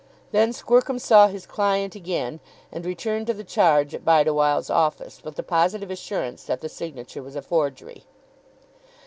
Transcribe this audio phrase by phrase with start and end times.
[0.31, 2.39] Then Squercum saw his client again,
[2.71, 7.21] and returned to the charge at Bideawhile's office, with the positive assurance that the signature
[7.21, 8.05] was a forgery.